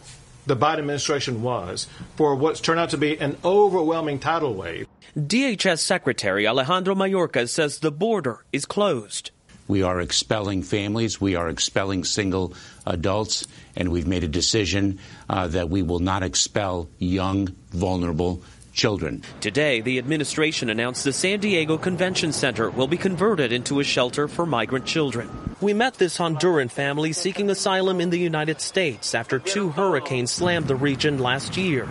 the 0.48 0.56
Biden 0.56 0.80
administration 0.80 1.44
was 1.44 1.86
for 2.16 2.34
what's 2.34 2.62
turned 2.62 2.80
out 2.80 2.90
to 2.90 2.98
be 2.98 3.20
an 3.20 3.38
overwhelming 3.46 4.18
tidal 4.18 4.56
wave. 4.56 4.88
DHS 5.16 5.82
Secretary 5.82 6.48
Alejandro 6.48 6.96
Mayorkas 6.96 7.50
says 7.50 7.78
the 7.78 7.92
border 7.92 8.44
is 8.52 8.66
closed. 8.66 9.30
We 9.70 9.84
are 9.84 10.02
expelling 10.02 10.64
families. 10.64 11.22
We 11.22 11.36
are 11.36 11.48
expelling 11.48 12.04
single 12.04 12.54
adults. 12.88 13.48
And 13.76 13.90
we've 13.90 14.08
made 14.08 14.24
a 14.24 14.28
decision 14.28 15.00
uh, 15.30 15.48
that 15.50 15.70
we 15.70 15.84
will 15.84 16.00
not 16.00 16.24
expel 16.24 16.90
young, 16.98 17.56
vulnerable 17.70 18.42
children. 18.74 19.24
Today, 19.42 19.82
the 19.82 20.00
administration 20.00 20.72
announced 20.72 21.04
the 21.04 21.14
San 21.14 21.40
Diego 21.40 21.78
Convention 21.78 22.32
Center 22.32 22.72
will 22.72 22.88
be 22.88 22.98
converted 22.98 23.52
into 23.52 23.80
a 23.80 23.84
shelter 23.84 24.28
for 24.28 24.48
migrant 24.48 24.86
children. 24.86 25.30
We 25.62 25.74
met 25.74 25.96
this 25.96 26.18
Honduran 26.18 26.72
family 26.72 27.14
seeking 27.14 27.52
asylum 27.52 28.02
in 28.02 28.10
the 28.10 28.18
United 28.18 28.62
States 28.62 29.14
after 29.14 29.38
two 29.38 29.70
hurricanes 29.70 30.32
slammed 30.32 30.68
the 30.68 30.76
region 30.76 31.20
last 31.20 31.58
year. 31.58 31.88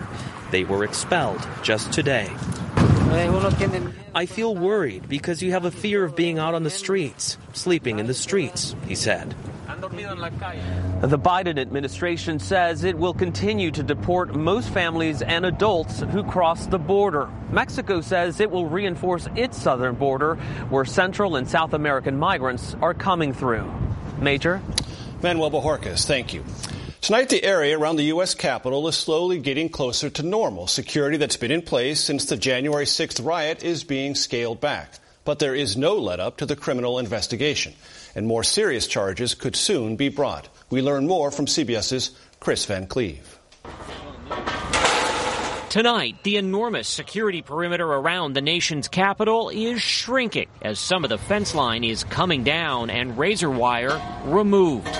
They 0.50 0.64
were 0.64 0.82
expelled 0.82 1.46
just 1.62 1.92
today. 1.92 2.28
I 4.18 4.26
feel 4.26 4.52
worried 4.52 5.08
because 5.08 5.44
you 5.44 5.52
have 5.52 5.64
a 5.64 5.70
fear 5.70 6.02
of 6.02 6.16
being 6.16 6.40
out 6.40 6.56
on 6.56 6.64
the 6.64 6.70
streets, 6.70 7.38
sleeping 7.52 8.00
in 8.00 8.08
the 8.08 8.14
streets, 8.14 8.74
he 8.88 8.96
said. 8.96 9.32
The 9.68 11.18
Biden 11.20 11.56
administration 11.56 12.40
says 12.40 12.82
it 12.82 12.98
will 12.98 13.14
continue 13.14 13.70
to 13.70 13.80
deport 13.84 14.34
most 14.34 14.70
families 14.70 15.22
and 15.22 15.46
adults 15.46 16.00
who 16.00 16.24
cross 16.24 16.66
the 16.66 16.80
border. 16.80 17.30
Mexico 17.52 18.00
says 18.00 18.40
it 18.40 18.50
will 18.50 18.66
reinforce 18.66 19.28
its 19.36 19.56
southern 19.56 19.94
border 19.94 20.34
where 20.68 20.84
Central 20.84 21.36
and 21.36 21.48
South 21.48 21.72
American 21.72 22.18
migrants 22.18 22.74
are 22.82 22.94
coming 22.94 23.32
through. 23.32 23.72
Major? 24.18 24.60
Manuel 25.22 25.52
Bojorquez, 25.52 26.04
thank 26.06 26.34
you. 26.34 26.44
Tonight, 27.08 27.30
the 27.30 27.42
area 27.42 27.78
around 27.78 27.96
the 27.96 28.12
U.S. 28.12 28.34
Capitol 28.34 28.86
is 28.86 28.94
slowly 28.94 29.38
getting 29.38 29.70
closer 29.70 30.10
to 30.10 30.22
normal. 30.22 30.66
Security 30.66 31.16
that's 31.16 31.38
been 31.38 31.50
in 31.50 31.62
place 31.62 32.04
since 32.04 32.26
the 32.26 32.36
January 32.36 32.84
6th 32.84 33.24
riot 33.24 33.64
is 33.64 33.82
being 33.82 34.14
scaled 34.14 34.60
back. 34.60 34.98
But 35.24 35.38
there 35.38 35.54
is 35.54 35.74
no 35.74 35.94
let 35.96 36.20
up 36.20 36.36
to 36.36 36.44
the 36.44 36.54
criminal 36.54 36.98
investigation, 36.98 37.72
and 38.14 38.26
more 38.26 38.44
serious 38.44 38.86
charges 38.86 39.34
could 39.34 39.56
soon 39.56 39.96
be 39.96 40.10
brought. 40.10 40.50
We 40.68 40.82
learn 40.82 41.06
more 41.06 41.30
from 41.30 41.46
CBS's 41.46 42.10
Chris 42.40 42.66
Van 42.66 42.86
Cleave. 42.86 43.38
Tonight, 45.70 46.22
the 46.24 46.36
enormous 46.36 46.88
security 46.88 47.40
perimeter 47.40 47.86
around 47.86 48.34
the 48.34 48.42
nation's 48.42 48.86
capital 48.86 49.48
is 49.48 49.80
shrinking 49.80 50.48
as 50.60 50.78
some 50.78 51.04
of 51.04 51.08
the 51.08 51.16
fence 51.16 51.54
line 51.54 51.84
is 51.84 52.04
coming 52.04 52.44
down 52.44 52.90
and 52.90 53.16
razor 53.16 53.48
wire 53.48 53.98
removed. 54.26 54.94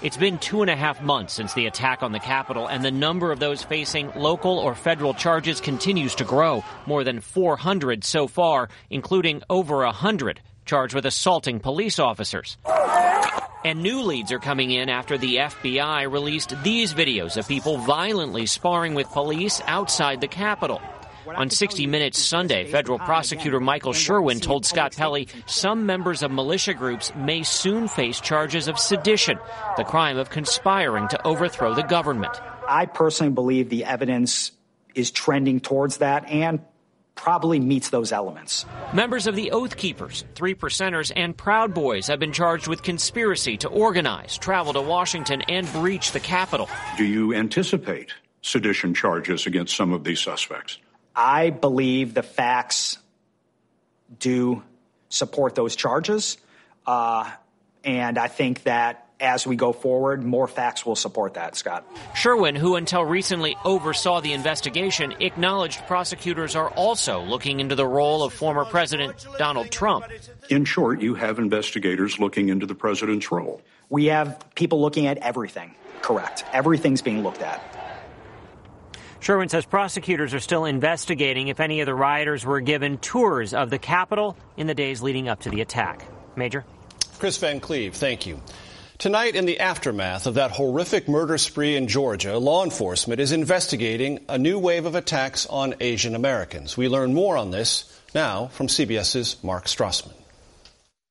It's 0.00 0.16
been 0.16 0.38
two 0.38 0.62
and 0.62 0.70
a 0.70 0.76
half 0.76 1.02
months 1.02 1.34
since 1.34 1.54
the 1.54 1.66
attack 1.66 2.04
on 2.04 2.12
the 2.12 2.20
Capitol, 2.20 2.68
and 2.68 2.84
the 2.84 2.90
number 2.92 3.32
of 3.32 3.40
those 3.40 3.64
facing 3.64 4.12
local 4.14 4.56
or 4.56 4.76
federal 4.76 5.12
charges 5.12 5.60
continues 5.60 6.14
to 6.16 6.24
grow. 6.24 6.62
More 6.86 7.02
than 7.02 7.20
400 7.20 8.04
so 8.04 8.28
far, 8.28 8.68
including 8.90 9.42
over 9.50 9.78
100 9.78 10.40
charged 10.64 10.94
with 10.94 11.04
assaulting 11.04 11.58
police 11.58 11.98
officers. 11.98 12.58
And 13.64 13.82
new 13.82 14.02
leads 14.02 14.30
are 14.30 14.38
coming 14.38 14.70
in 14.70 14.88
after 14.88 15.18
the 15.18 15.36
FBI 15.36 16.08
released 16.08 16.54
these 16.62 16.94
videos 16.94 17.36
of 17.36 17.48
people 17.48 17.78
violently 17.78 18.46
sparring 18.46 18.94
with 18.94 19.10
police 19.10 19.60
outside 19.66 20.20
the 20.20 20.28
Capitol. 20.28 20.80
On 21.36 21.50
60 21.50 21.86
Minutes 21.86 22.18
Sunday, 22.18 22.70
federal 22.70 22.98
prosecutor 22.98 23.60
Michael 23.60 23.92
Sherwin 23.92 24.40
told 24.40 24.64
Scott 24.64 24.96
Pelley 24.96 25.28
some 25.46 25.86
members 25.86 26.22
of 26.22 26.30
militia 26.30 26.74
groups 26.74 27.12
may 27.14 27.42
soon 27.42 27.88
face 27.88 28.20
charges 28.20 28.68
of 28.68 28.78
sedition, 28.78 29.38
the 29.76 29.84
crime 29.84 30.16
of 30.16 30.30
conspiring 30.30 31.08
to 31.08 31.26
overthrow 31.26 31.74
the 31.74 31.82
government. 31.82 32.40
I 32.68 32.86
personally 32.86 33.32
believe 33.32 33.68
the 33.68 33.84
evidence 33.84 34.52
is 34.94 35.10
trending 35.10 35.60
towards 35.60 35.98
that 35.98 36.28
and 36.28 36.60
probably 37.14 37.58
meets 37.58 37.90
those 37.90 38.12
elements. 38.12 38.64
Members 38.92 39.26
of 39.26 39.34
the 39.34 39.50
Oath 39.50 39.76
Keepers, 39.76 40.24
Three 40.34 40.54
Percenters, 40.54 41.12
and 41.14 41.36
Proud 41.36 41.74
Boys 41.74 42.06
have 42.06 42.20
been 42.20 42.32
charged 42.32 42.68
with 42.68 42.82
conspiracy 42.82 43.56
to 43.58 43.68
organize, 43.68 44.38
travel 44.38 44.72
to 44.72 44.80
Washington, 44.80 45.42
and 45.48 45.70
breach 45.72 46.12
the 46.12 46.20
Capitol. 46.20 46.68
Do 46.96 47.04
you 47.04 47.34
anticipate 47.34 48.14
sedition 48.42 48.94
charges 48.94 49.46
against 49.46 49.76
some 49.76 49.92
of 49.92 50.04
these 50.04 50.20
suspects? 50.20 50.78
I 51.18 51.50
believe 51.50 52.14
the 52.14 52.22
facts 52.22 52.96
do 54.20 54.62
support 55.08 55.56
those 55.56 55.74
charges. 55.74 56.38
Uh, 56.86 57.28
and 57.82 58.16
I 58.16 58.28
think 58.28 58.62
that 58.62 59.08
as 59.18 59.44
we 59.44 59.56
go 59.56 59.72
forward, 59.72 60.22
more 60.22 60.46
facts 60.46 60.86
will 60.86 60.94
support 60.94 61.34
that, 61.34 61.56
Scott. 61.56 61.84
Sherwin, 62.14 62.54
who 62.54 62.76
until 62.76 63.04
recently 63.04 63.56
oversaw 63.64 64.20
the 64.20 64.32
investigation, 64.32 65.12
acknowledged 65.18 65.84
prosecutors 65.88 66.54
are 66.54 66.70
also 66.70 67.20
looking 67.22 67.58
into 67.58 67.74
the 67.74 67.86
role 67.86 68.22
of 68.22 68.32
former 68.32 68.64
President 68.64 69.26
Donald 69.38 69.72
Trump. 69.72 70.04
In 70.50 70.64
short, 70.64 71.00
you 71.00 71.16
have 71.16 71.40
investigators 71.40 72.20
looking 72.20 72.48
into 72.48 72.64
the 72.64 72.76
president's 72.76 73.32
role. 73.32 73.60
We 73.88 74.06
have 74.06 74.44
people 74.54 74.80
looking 74.80 75.08
at 75.08 75.18
everything, 75.18 75.74
correct. 76.00 76.44
Everything's 76.52 77.02
being 77.02 77.24
looked 77.24 77.42
at. 77.42 77.77
Sherwin 79.20 79.48
says 79.48 79.66
prosecutors 79.66 80.32
are 80.34 80.40
still 80.40 80.64
investigating 80.64 81.48
if 81.48 81.60
any 81.60 81.80
of 81.80 81.86
the 81.86 81.94
rioters 81.94 82.44
were 82.46 82.60
given 82.60 82.98
tours 82.98 83.52
of 83.52 83.70
the 83.70 83.78
Capitol 83.78 84.36
in 84.56 84.66
the 84.66 84.74
days 84.74 85.02
leading 85.02 85.28
up 85.28 85.40
to 85.40 85.50
the 85.50 85.60
attack. 85.60 86.06
Major? 86.36 86.64
Chris 87.18 87.36
Van 87.38 87.58
Cleave, 87.60 87.94
thank 87.94 88.26
you. 88.26 88.40
Tonight, 88.98 89.36
in 89.36 89.46
the 89.46 89.60
aftermath 89.60 90.26
of 90.26 90.34
that 90.34 90.50
horrific 90.50 91.08
murder 91.08 91.38
spree 91.38 91.76
in 91.76 91.86
Georgia, 91.86 92.36
law 92.36 92.64
enforcement 92.64 93.20
is 93.20 93.30
investigating 93.30 94.24
a 94.28 94.38
new 94.38 94.58
wave 94.58 94.86
of 94.86 94.96
attacks 94.96 95.46
on 95.46 95.74
Asian 95.78 96.16
Americans. 96.16 96.76
We 96.76 96.88
learn 96.88 97.14
more 97.14 97.36
on 97.36 97.52
this 97.52 97.84
now 98.12 98.48
from 98.48 98.66
CBS's 98.66 99.36
Mark 99.44 99.66
Strassmann. 99.66 100.14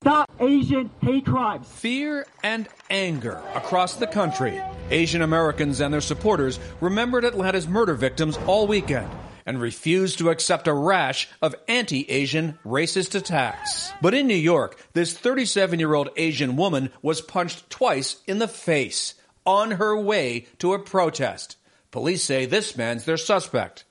Stop 0.03 0.31
Asian 0.39 0.91
hate 1.01 1.25
crimes. 1.25 1.67
Fear 1.67 2.27
and 2.43 2.67
anger 2.91 3.41
across 3.55 3.95
the 3.95 4.05
country. 4.05 4.61
Asian 4.91 5.23
Americans 5.23 5.79
and 5.79 5.91
their 5.91 6.01
supporters 6.01 6.59
remembered 6.81 7.25
Atlanta's 7.25 7.67
murder 7.67 7.95
victims 7.95 8.37
all 8.45 8.67
weekend 8.67 9.09
and 9.47 9.59
refused 9.59 10.19
to 10.19 10.29
accept 10.29 10.67
a 10.67 10.73
rash 10.73 11.27
of 11.41 11.55
anti-Asian 11.67 12.59
racist 12.63 13.15
attacks. 13.15 13.91
But 13.99 14.13
in 14.13 14.27
New 14.27 14.35
York, 14.35 14.79
this 14.93 15.17
37-year-old 15.17 16.09
Asian 16.15 16.57
woman 16.57 16.91
was 17.01 17.19
punched 17.19 17.67
twice 17.71 18.17
in 18.27 18.37
the 18.37 18.47
face 18.47 19.15
on 19.47 19.71
her 19.71 19.99
way 19.99 20.45
to 20.59 20.75
a 20.75 20.79
protest. 20.79 21.57
Police 21.89 22.23
say 22.23 22.45
this 22.45 22.77
man's 22.77 23.05
their 23.05 23.17
suspect. 23.17 23.83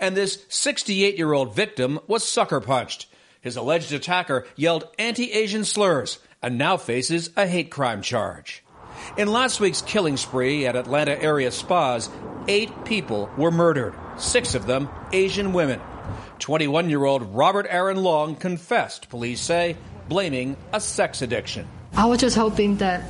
And 0.00 0.16
this 0.16 0.38
68-year-old 0.46 1.54
victim 1.54 2.00
was 2.08 2.26
sucker 2.26 2.60
punched. 2.60 3.06
His 3.42 3.56
alleged 3.56 3.92
attacker 3.92 4.46
yelled 4.56 4.88
anti-Asian 4.98 5.64
slurs 5.64 6.18
and 6.40 6.56
now 6.56 6.76
faces 6.76 7.30
a 7.36 7.46
hate 7.46 7.70
crime 7.70 8.00
charge. 8.00 8.64
In 9.16 9.28
last 9.28 9.60
week's 9.60 9.82
killing 9.82 10.16
spree 10.16 10.64
at 10.64 10.76
Atlanta 10.76 11.20
area 11.20 11.50
spas, 11.50 12.08
eight 12.48 12.84
people 12.84 13.28
were 13.36 13.50
murdered, 13.50 13.94
six 14.16 14.54
of 14.54 14.66
them 14.66 14.88
Asian 15.12 15.52
women. 15.52 15.80
21 16.38 16.88
year 16.88 17.04
old 17.04 17.34
Robert 17.34 17.66
Aaron 17.68 18.02
Long 18.02 18.36
confessed, 18.36 19.08
police 19.10 19.40
say, 19.40 19.76
blaming 20.08 20.56
a 20.72 20.80
sex 20.80 21.20
addiction. 21.20 21.68
I 21.94 22.06
was 22.06 22.20
just 22.20 22.36
hoping 22.36 22.76
that 22.76 23.02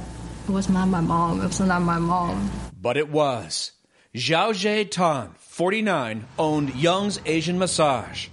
it 0.48 0.50
was 0.50 0.68
not 0.68 0.88
my 0.88 1.00
mom. 1.00 1.40
It 1.40 1.46
was 1.46 1.60
not 1.60 1.82
my 1.82 1.98
mom. 1.98 2.50
But 2.80 2.96
it 2.96 3.10
was. 3.10 3.72
Xiaojie 4.14 4.90
Tan, 4.90 5.30
49, 5.38 6.26
owned 6.38 6.74
Young's 6.74 7.20
Asian 7.24 7.58
Massage. 7.58 8.28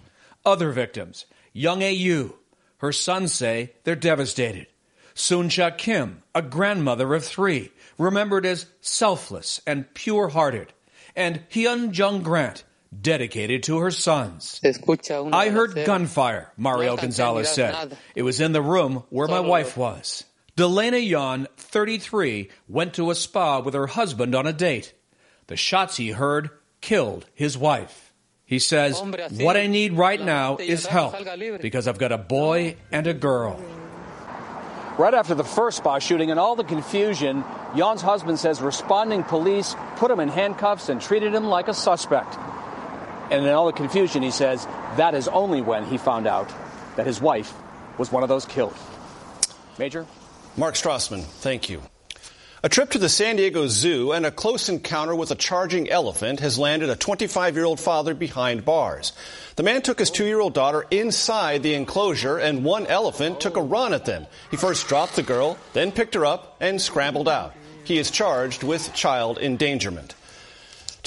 Other 0.45 0.71
victims, 0.71 1.25
Yong 1.53 1.81
Ae 1.81 1.91
Yue. 1.91 2.35
Her 2.77 2.91
sons 2.91 3.33
say 3.33 3.73
they're 3.83 3.95
devastated. 3.95 4.67
Suncha 5.15 5.77
Kim, 5.77 6.23
a 6.33 6.41
grandmother 6.41 7.13
of 7.13 7.25
three, 7.25 7.71
remembered 7.97 8.45
as 8.45 8.67
selfless 8.79 9.59
and 9.67 9.93
pure 9.93 10.29
hearted. 10.29 10.71
And 11.15 11.41
Hyun 11.49 11.95
Jung 11.95 12.21
Grant, 12.21 12.63
dedicated 13.01 13.63
to 13.63 13.79
her 13.79 13.91
sons. 13.91 14.61
I 15.33 15.49
heard 15.49 15.75
gunfire, 15.85 16.51
Mario 16.55 16.95
Gonzalez 17.01 17.49
said. 17.49 17.97
It 18.15 18.21
was 18.21 18.39
in 18.39 18.53
the 18.53 18.61
room 18.61 19.03
where 19.09 19.27
my 19.27 19.39
wife 19.49 19.75
was. 19.75 20.23
Delaina 20.55 20.97
Yaun, 20.97 21.47
33, 21.57 22.49
went 22.67 22.93
to 22.95 23.11
a 23.11 23.15
spa 23.15 23.59
with 23.59 23.73
her 23.73 23.87
husband 23.87 24.35
on 24.35 24.47
a 24.47 24.53
date. 24.53 24.93
The 25.47 25.57
shots 25.57 25.97
he 25.97 26.11
heard 26.11 26.49
killed 26.81 27.25
his 27.33 27.57
wife. 27.57 28.08
He 28.49 28.57
says, 28.57 28.99
What 29.33 29.57
I 29.57 29.67
need 29.67 29.93
right 29.93 30.19
now 30.19 30.57
is 30.57 30.87
help 30.87 31.15
because 31.61 31.87
I've 31.87 31.99
got 31.99 32.11
a 32.11 32.17
boy 32.17 32.77
and 32.91 33.05
a 33.05 33.13
girl. 33.13 33.61
Right 34.97 35.13
after 35.13 35.35
the 35.35 35.43
first 35.43 35.77
spa 35.77 35.99
shooting 35.99 36.31
and 36.31 36.39
all 36.39 36.55
the 36.55 36.63
confusion, 36.63 37.43
Yaun's 37.75 38.01
husband 38.01 38.39
says 38.39 38.59
responding 38.59 39.21
police 39.21 39.75
put 39.97 40.09
him 40.09 40.19
in 40.19 40.29
handcuffs 40.29 40.89
and 40.89 40.99
treated 40.99 41.31
him 41.31 41.45
like 41.45 41.67
a 41.67 41.75
suspect. 41.75 42.39
And 43.29 43.45
in 43.45 43.49
all 43.49 43.67
the 43.67 43.71
confusion, 43.71 44.23
he 44.23 44.31
says 44.31 44.65
that 44.97 45.13
is 45.13 45.27
only 45.27 45.61
when 45.61 45.85
he 45.85 45.99
found 45.99 46.25
out 46.25 46.51
that 46.95 47.05
his 47.05 47.21
wife 47.21 47.53
was 47.99 48.11
one 48.11 48.23
of 48.23 48.29
those 48.29 48.45
killed. 48.45 48.75
Major? 49.77 50.07
Mark 50.57 50.73
Strassmann, 50.73 51.21
thank 51.21 51.69
you. 51.69 51.83
A 52.61 52.67
trip 52.67 52.89
to 52.89 52.97
the 52.97 53.07
San 53.07 53.37
Diego 53.37 53.67
Zoo 53.67 54.11
and 54.11 54.25
a 54.25 54.31
close 54.31 54.67
encounter 54.67 55.15
with 55.15 55.31
a 55.31 55.35
charging 55.35 55.89
elephant 55.89 56.41
has 56.41 56.59
landed 56.59 56.89
a 56.89 56.95
25 56.97 57.55
year 57.55 57.63
old 57.63 57.79
father 57.79 58.13
behind 58.13 58.65
bars. 58.65 59.13
The 59.55 59.63
man 59.63 59.81
took 59.81 59.97
his 59.97 60.11
two 60.11 60.25
year 60.25 60.41
old 60.41 60.53
daughter 60.53 60.85
inside 60.91 61.63
the 61.63 61.73
enclosure 61.73 62.37
and 62.37 62.65
one 62.65 62.85
elephant 62.87 63.39
took 63.39 63.55
a 63.55 63.61
run 63.61 63.93
at 63.93 64.03
them. 64.03 64.27
He 64.51 64.57
first 64.57 64.89
dropped 64.89 65.15
the 65.15 65.23
girl, 65.23 65.57
then 65.71 65.93
picked 65.93 66.15
her 66.15 66.25
up 66.25 66.57
and 66.59 66.81
scrambled 66.81 67.29
out. 67.29 67.55
He 67.85 67.97
is 67.97 68.11
charged 68.11 68.61
with 68.61 68.93
child 68.93 69.37
endangerment. 69.37 70.15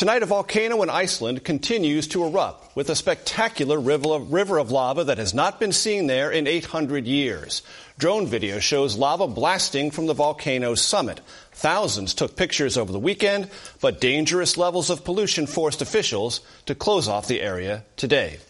Tonight, 0.02 0.24
a 0.24 0.26
volcano 0.26 0.82
in 0.82 0.90
Iceland 0.90 1.44
continues 1.44 2.08
to 2.08 2.24
erupt 2.24 2.74
with 2.74 2.90
a 2.90 2.96
spectacular 2.96 3.78
river 3.78 4.58
of 4.58 4.72
lava 4.72 5.04
that 5.04 5.18
has 5.18 5.32
not 5.32 5.60
been 5.60 5.70
seen 5.70 6.08
there 6.08 6.28
in 6.28 6.48
800 6.48 7.06
years. 7.06 7.62
Drone 7.98 8.26
video 8.26 8.58
shows 8.58 8.96
lava 8.96 9.28
blasting 9.28 9.92
from 9.92 10.06
the 10.06 10.12
volcano's 10.12 10.80
summit. 10.82 11.20
Thousands 11.52 12.14
took 12.14 12.34
pictures 12.34 12.76
over 12.76 12.90
the 12.90 12.98
weekend, 12.98 13.48
but 13.80 14.00
dangerous 14.00 14.56
levels 14.56 14.90
of 14.90 15.04
pollution 15.04 15.46
forced 15.46 15.80
officials 15.80 16.40
to 16.66 16.74
close 16.74 17.06
off 17.06 17.28
the 17.28 17.40
area 17.40 17.84
today. 17.96 18.40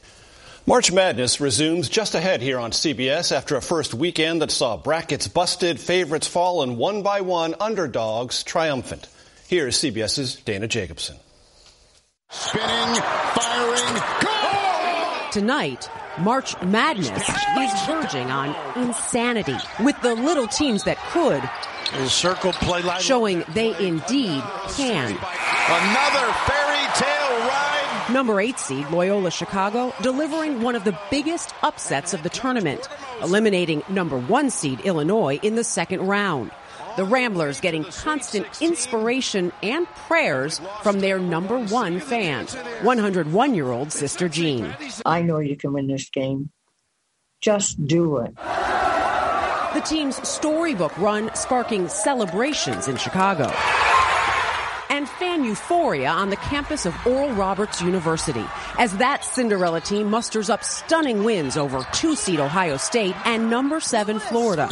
March 0.65 0.91
Madness 0.91 1.39
resumes 1.39 1.91
just 1.91 2.15
ahead 2.15 2.41
here 2.41 2.59
on 2.59 2.71
CBS 2.71 3.31
after 3.31 3.57
a 3.57 3.61
first 3.61 3.93
weekend 3.93 4.41
that 4.41 4.51
saw 4.51 4.79
brackets 4.79 5.29
busted, 5.29 5.79
favorites 5.79 6.27
fall, 6.27 6.63
and 6.63 6.79
one 6.79 7.03
by 7.03 7.21
one 7.21 7.55
underdogs 7.61 8.43
triumphant. 8.43 9.07
Here's 9.49 9.77
CBS's 9.77 10.37
Dana 10.37 10.67
Jacobson. 10.67 11.19
Spinning, 12.35 13.03
firing, 13.35 14.03
goal! 14.23 15.31
Tonight, 15.33 15.91
March 16.19 16.59
Madness 16.63 17.29
is 17.29 17.87
verging 17.87 18.31
on 18.31 18.57
insanity 18.75 19.55
with 19.85 20.01
the 20.01 20.15
little 20.15 20.47
teams 20.47 20.85
that 20.85 20.97
could 21.11 21.43
circle 22.09 22.55
play 22.55 22.81
line 22.81 23.03
showing 23.03 23.45
they 23.53 23.77
indeed 23.87 24.43
can. 24.71 25.11
Another 25.11 26.33
fairy 26.47 26.87
tale 26.95 27.39
ride. 27.47 28.07
Number 28.11 28.41
8 28.41 28.59
seed 28.59 28.89
Loyola 28.89 29.31
Chicago 29.31 29.93
delivering 30.01 30.63
one 30.63 30.75
of 30.75 30.85
the 30.85 30.99
biggest 31.11 31.55
upsets 31.63 32.15
of 32.15 32.23
the 32.23 32.31
tournament, 32.31 32.89
eliminating 33.23 33.83
number 33.91 34.19
1 34.19 34.49
seed 34.49 34.81
Illinois 34.81 35.39
in 35.43 35.55
the 35.55 35.65
second 35.65 36.01
round. 36.01 36.51
The 36.97 37.05
Ramblers 37.05 37.61
getting 37.61 37.85
constant 37.85 38.61
inspiration 38.61 39.53
and 39.63 39.87
prayers 39.87 40.61
from 40.83 41.01
their 41.01 41.19
number 41.19 41.59
one 41.59 42.01
fan, 42.01 42.47
101 42.83 43.55
year 43.55 43.71
old 43.71 43.93
Sister 43.93 44.29
Jean. 44.29 44.75
I 45.07 45.23
know 45.23 45.39
you 45.39 45.57
can 45.57 45.73
win 45.73 45.87
this 45.87 46.11
game. 46.11 46.51
Just 47.41 47.85
do 47.87 48.19
it. 48.19 48.35
The 48.37 49.83
team's 49.87 50.29
storybook 50.29 50.97
run 50.99 51.35
sparking 51.35 51.89
celebrations 51.89 52.89
in 52.89 52.97
Chicago 52.97 53.51
and 55.03 55.09
fan 55.09 55.43
euphoria 55.43 56.09
on 56.09 56.31
the 56.31 56.37
campus 56.37 56.87
of 56.87 56.95
Oral 57.05 57.31
Roberts 57.33 57.83
University 57.83 58.45
as 58.79 58.97
that 58.99 59.25
Cinderella 59.25 59.81
team 59.81 60.09
musters 60.09 60.49
up 60.49 60.63
stunning 60.63 61.25
wins 61.25 61.57
over 61.57 61.85
two 61.93 62.15
seed 62.15 62.39
Ohio 62.39 62.77
State 62.77 63.17
and 63.27 63.51
number 63.51 63.81
seven 63.81 64.21
Florida. 64.21 64.69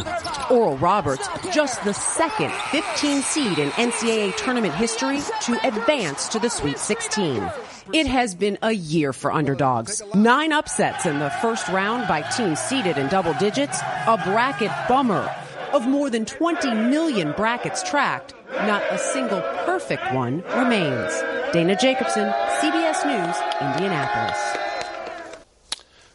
Oral 0.49 0.77
Roberts, 0.77 1.27
just 1.53 1.83
the 1.83 1.93
second 1.93 2.53
15 2.71 3.21
seed 3.23 3.59
in 3.59 3.71
NCAA 3.71 4.37
tournament 4.37 4.73
history 4.73 5.19
to 5.41 5.67
advance 5.67 6.29
to 6.29 6.39
the 6.39 6.49
Sweet 6.49 6.79
16. 6.79 7.51
It 7.91 8.07
has 8.07 8.33
been 8.33 8.57
a 8.61 8.71
year 8.71 9.11
for 9.11 9.33
underdogs. 9.33 10.01
Nine 10.15 10.53
upsets 10.53 11.05
in 11.05 11.19
the 11.19 11.29
first 11.41 11.67
round 11.67 12.07
by 12.07 12.21
teams 12.21 12.59
seeded 12.59 12.97
in 12.97 13.09
double 13.09 13.33
digits, 13.33 13.81
a 14.07 14.15
bracket 14.23 14.71
bummer. 14.87 15.29
Of 15.73 15.87
more 15.87 16.09
than 16.09 16.25
20 16.25 16.73
million 16.73 17.33
brackets 17.33 17.81
tracked, 17.83 18.33
not 18.51 18.83
a 18.91 18.97
single 18.97 19.41
perfect 19.65 20.13
one 20.13 20.41
remains. 20.55 21.11
Dana 21.53 21.75
Jacobson, 21.75 22.31
CBS 22.59 23.05
News, 23.05 23.35
Indianapolis. 23.61 24.57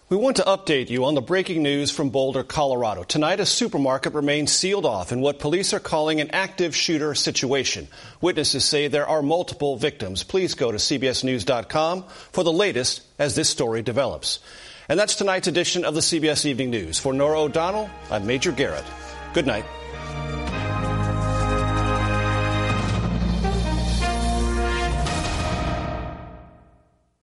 We 0.09 0.16
want 0.16 0.37
to 0.37 0.44
update 0.44 0.88
you 0.88 1.05
on 1.05 1.16
the 1.16 1.20
breaking 1.20 1.64
news 1.64 1.90
from 1.90 2.11
Boulder, 2.11 2.44
Colorado. 2.44 3.03
Tonight, 3.03 3.40
a 3.40 3.46
supermarket 3.46 4.14
remains 4.14 4.53
sealed 4.53 4.87
off 4.87 5.11
in 5.11 5.20
what 5.20 5.40
police 5.40 5.75
are 5.75 5.81
calling 5.81 6.20
an 6.20 6.31
active 6.31 6.77
shooter 6.77 7.12
situation. 7.16 7.88
Witnesses 8.20 8.64
say 8.64 8.87
there 8.87 9.09
are 9.09 9.20
multiple 9.20 9.77
victims. 9.77 10.22
Please 10.22 10.55
go 10.55 10.70
to 10.70 10.79
CBSNews.com 10.79 12.05
for 12.31 12.44
the 12.44 12.53
latest 12.53 13.03
as 13.18 13.35
this 13.35 13.51
story 13.51 13.83
develops. 13.83 14.38
And 14.88 14.96
that's 14.96 15.16
tonight's 15.16 15.49
edition 15.49 15.85
of 15.85 15.94
the 15.94 16.01
CBS 16.01 16.46
Evening 16.46 16.70
News. 16.70 17.01
For 17.01 17.12
Norah 17.12 17.40
O'Donnell, 17.40 17.90
I'm 18.09 18.27
Major 18.29 18.53
Garrett. 18.53 18.85
Good 19.35 19.49
night. 19.49 19.64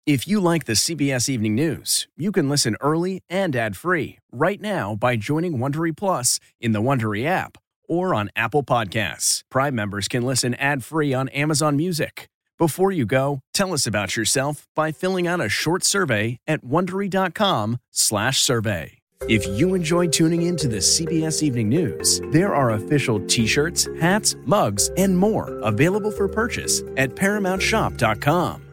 If 0.06 0.28
you 0.28 0.42
like 0.42 0.66
the 0.66 0.74
CBS 0.74 1.30
Evening 1.30 1.56
News, 1.56 2.10
you 2.18 2.34
can 2.34 2.50
listen 2.50 2.76
early 2.82 3.24
and 3.30 3.56
ad-free 3.56 4.20
right 4.34 4.60
now 4.60 4.96
by 4.96 5.16
joining 5.16 5.60
Wondery 5.60 5.96
Plus 5.96 6.42
in 6.60 6.74
the 6.74 6.82
Wondery 6.82 7.26
app 7.26 7.58
or 7.88 8.14
on 8.14 8.30
Apple 8.36 8.64
Podcasts. 8.64 9.44
Prime 9.50 9.74
members 9.74 10.10
can 10.10 10.24
listen 10.24 10.56
ad-free 10.56 11.14
on 11.14 11.30
Amazon 11.30 11.78
Music. 11.78 12.28
Before 12.58 12.92
you 12.92 13.06
go, 13.06 13.40
tell 13.54 13.72
us 13.72 13.88
about 13.88 14.18
yourself 14.18 14.68
by 14.76 14.92
filling 14.92 15.26
out 15.26 15.40
a 15.40 15.48
short 15.48 15.86
survey 15.86 16.38
at 16.46 16.66
wondery.com/survey. 16.66 18.98
If 19.30 19.48
you 19.48 19.74
enjoy 19.74 20.08
tuning 20.08 20.42
in 20.42 20.58
to 20.58 20.68
the 20.68 20.82
CBS 20.82 21.42
Evening 21.42 21.70
News, 21.70 22.20
there 22.26 22.54
are 22.54 22.72
official 22.72 23.26
t-shirts, 23.28 23.88
hats, 24.02 24.36
mugs, 24.46 24.90
and 24.98 25.18
more 25.18 25.62
available 25.62 26.12
for 26.12 26.28
purchase 26.28 26.82
at 26.98 27.16
paramountshop.com. 27.16 28.73